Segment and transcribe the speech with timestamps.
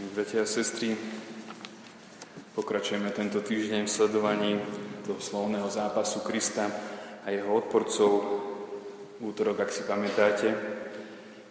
[0.00, 0.96] Bratia a sestry,
[2.56, 4.56] pokračujeme tento týždeň v sledovaní
[5.04, 6.72] toho slovného zápasu Krista
[7.20, 8.08] a jeho odporcov.
[9.20, 10.56] Útorok, ak si pamätáte,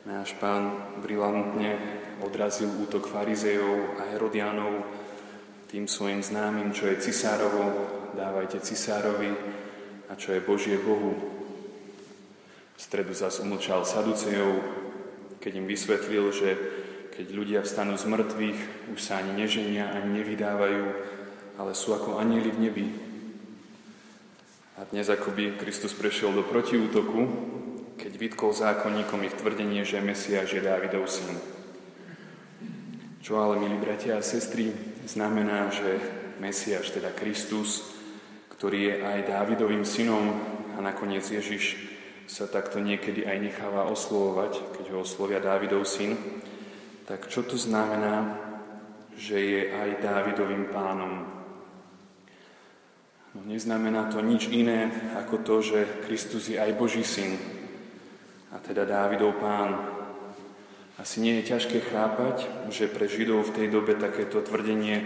[0.09, 1.77] náš pán brilantne
[2.25, 4.81] odrazil útok farizejov a herodianov
[5.69, 7.69] tým svojim známym, čo je cisárovo,
[8.17, 9.29] dávajte cisárovi
[10.09, 11.13] a čo je Božie Bohu.
[12.73, 14.57] V stredu zas umlčal Saducejov,
[15.37, 16.49] keď im vysvetlil, že
[17.19, 18.59] keď ľudia vstanú z mŕtvych,
[18.95, 20.85] už sa ani neženia, ani nevydávajú,
[21.59, 22.87] ale sú ako anieli v nebi.
[24.79, 27.27] A dnes akoby Kristus prešiel do protiútoku,
[27.99, 31.35] keď vytkol zákonníkom ich tvrdenie, že Mesiáš je Dávidov syn.
[33.19, 34.71] Čo ale, milí bratia a sestry,
[35.03, 35.99] znamená, že
[36.39, 37.83] Mesiáš, teda Kristus,
[38.55, 40.39] ktorý je aj Dávidovým synom
[40.71, 41.83] a nakoniec Ježiš
[42.31, 46.15] sa takto niekedy aj necháva oslovovať, keď ho oslovia Dávidov syn,
[47.09, 48.37] tak čo to znamená,
[49.17, 51.25] že je aj Dávidovým pánom?
[53.33, 57.33] No, neznamená to nič iné ako to, že Kristus je aj Boží syn,
[58.53, 59.97] a teda Dávidov pán.
[61.01, 65.05] Asi nie je ťažké chápať, že pre Židov v tej dobe takéto tvrdenie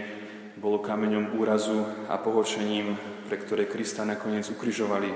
[0.60, 2.96] bolo kameňom úrazu a pohoršením,
[3.28, 5.08] pre ktoré Krista nakoniec ukrižovali.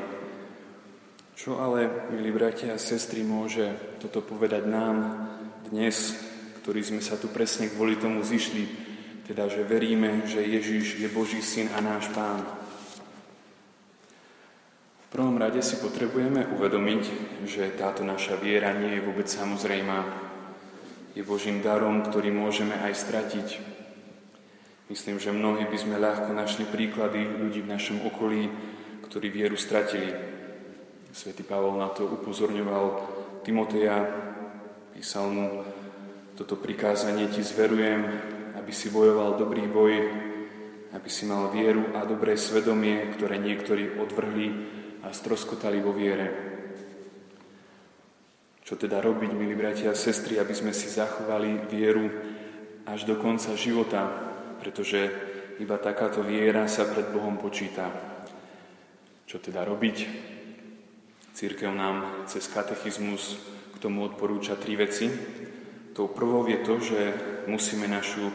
[1.36, 5.28] Čo ale, milí bratia a sestry, môže toto povedať nám
[5.70, 6.14] dnes,
[6.68, 8.68] ktorí sme sa tu presne kvôli tomu zišli,
[9.24, 12.44] teda že veríme, že Ježiš je Boží syn a náš pán.
[15.00, 17.02] V prvom rade si potrebujeme uvedomiť,
[17.48, 20.12] že táto naša viera nie je vôbec samozrejmá.
[21.16, 23.48] Je Božím darom, ktorý môžeme aj stratiť.
[24.92, 28.44] Myslím, že mnohí by sme ľahko našli príklady ľudí v našom okolí,
[29.08, 30.12] ktorí vieru stratili.
[31.16, 32.84] Svetý Pavol na to upozorňoval
[33.40, 34.04] Timoteja,
[34.92, 35.64] písal mu,
[36.38, 37.98] toto prikázanie ti zverujem,
[38.54, 39.94] aby si bojoval dobrý boj,
[40.94, 44.48] aby si mal vieru a dobré svedomie, ktoré niektorí odvrhli
[45.02, 46.26] a stroskotali vo viere.
[48.62, 52.06] Čo teda robiť, milí bratia a sestry, aby sme si zachovali vieru
[52.86, 54.06] až do konca života,
[54.62, 55.10] pretože
[55.58, 57.90] iba takáto viera sa pred Bohom počíta.
[59.26, 59.96] Čo teda robiť?
[61.34, 63.42] Církev nám cez katechizmus
[63.74, 65.10] k tomu odporúča tri veci.
[65.98, 67.00] Tou prvou je to, že
[67.50, 68.30] musíme našu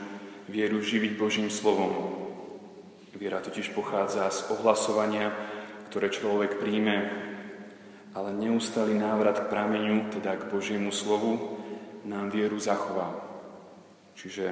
[0.52, 1.96] vieru živiť Božím slovom.
[3.16, 5.32] Viera totiž pochádza z ohlasovania,
[5.88, 7.08] ktoré človek príjme,
[8.12, 11.56] ale neustály návrat k prameňu, teda k Božiemu slovu,
[12.04, 13.16] nám vieru zachová.
[14.20, 14.52] Čiže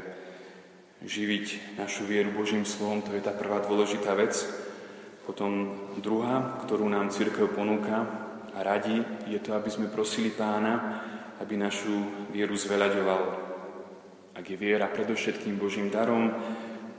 [1.04, 4.40] živiť našu vieru Božím slovom, to je tá prvá dôležitá vec.
[5.28, 8.08] Potom druhá, ktorú nám církev ponúka
[8.56, 11.04] a radí, je to, aby sme prosili pána,
[11.41, 13.22] aby našu vieru zveľaďoval.
[14.38, 16.29] Ak je viera predovšetkým Božím darom,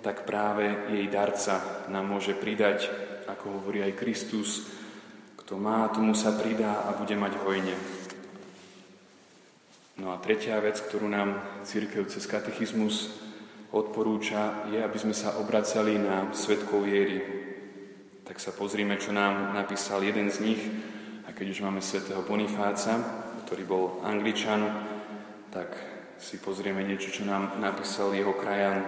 [0.03, 2.91] tak práve jej darca nám môže pridať,
[3.31, 4.66] ako hovorí aj Kristus,
[5.38, 7.76] kto má, tomu sa pridá a bude mať hojne.
[10.02, 13.14] No a tretia vec, ktorú nám církev cez katechizmus
[13.70, 17.22] odporúča, je, aby sme sa obracali na svetkov viery.
[18.26, 20.62] Tak sa pozrime, čo nám napísal jeden z nich,
[21.22, 22.98] a keď už máme svätého Bonifáca,
[23.52, 24.64] ktorý bol angličan,
[25.52, 25.76] tak
[26.16, 28.80] si pozrieme niečo, čo nám napísal jeho krajan,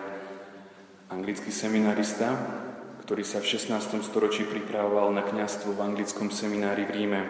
[1.12, 2.32] anglický seminarista,
[3.04, 4.00] ktorý sa v 16.
[4.00, 7.20] storočí pripravoval na kňazstvo v anglickom seminári v Ríme.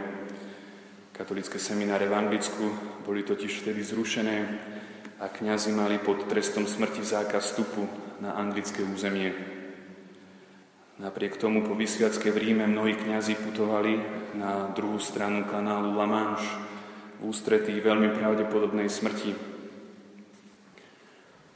[1.10, 2.70] Katolické semináre v Anglicku
[3.02, 4.38] boli totiž vtedy zrušené
[5.18, 7.90] a kňazi mali pod trestom smrti zákaz vstupu
[8.22, 9.34] na anglické územie.
[11.02, 13.98] Napriek tomu po vysviacke v Ríme mnohí kňazi putovali
[14.38, 16.73] na druhú stranu kanálu La Manche,
[17.22, 19.54] ústretí veľmi pravdepodobnej smrti.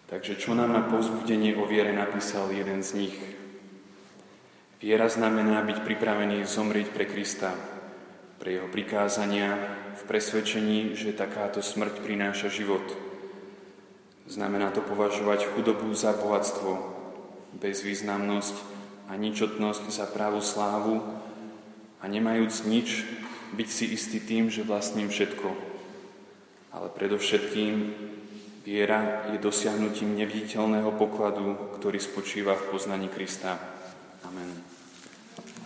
[0.09, 3.17] Takže čo nám na povzbudenie o viere napísal jeden z nich?
[4.79, 7.51] Viera znamená byť pripravený zomrieť pre Krista,
[8.39, 9.59] pre jeho prikázania,
[9.99, 12.87] v presvedčení, že takáto smrť prináša život.
[14.31, 16.95] Znamená to považovať chudobu za bohatstvo,
[17.59, 18.57] bezvýznamnosť
[19.11, 21.03] a ničotnosť za právu slávu
[21.99, 23.05] a nemajúc nič,
[23.55, 25.49] byť si istý tým, že vlastním všetko.
[26.73, 27.75] Ale predovšetkým
[28.63, 33.57] viera je dosiahnutím neviditeľného pokladu, ktorý spočíva v poznaní Krista.
[34.29, 34.78] Amen.